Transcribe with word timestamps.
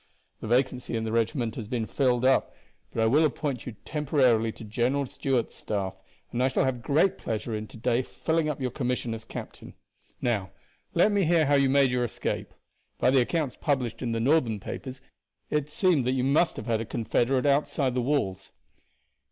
The 0.39 0.47
vacancy 0.47 0.95
in 0.95 1.03
the 1.03 1.11
regiment 1.11 1.53
has 1.53 1.67
been 1.67 1.85
filled 1.85 2.25
up, 2.25 2.55
but 2.91 3.03
I 3.03 3.05
will 3.05 3.23
appoint 3.23 3.67
you 3.67 3.73
temporarily 3.85 4.51
to 4.53 4.63
General 4.63 5.05
Stuart's 5.05 5.53
staff, 5.53 5.93
and 6.31 6.41
I 6.41 6.47
shall 6.47 6.63
have 6.65 6.81
great 6.81 7.19
pleasure 7.19 7.53
in 7.53 7.67
to 7.67 7.77
day 7.77 8.01
filling 8.01 8.49
up 8.49 8.59
your 8.59 8.71
commission 8.71 9.13
as 9.13 9.23
captain. 9.23 9.75
Now 10.19 10.49
let 10.95 11.11
me 11.11 11.25
hear 11.25 11.45
how 11.45 11.53
you 11.53 11.69
made 11.69 11.91
your 11.91 12.03
escape. 12.03 12.51
By 12.97 13.11
the 13.11 13.21
accounts 13.21 13.55
published 13.55 14.01
in 14.01 14.11
the 14.11 14.19
Northern 14.19 14.59
papers 14.59 15.01
it 15.51 15.69
seemed 15.69 16.03
that 16.05 16.13
you 16.13 16.23
must 16.23 16.55
have 16.55 16.65
had 16.65 16.81
a 16.81 16.85
confederate 16.85 17.45
outside 17.45 17.93
the 17.93 18.01
walls." 18.01 18.49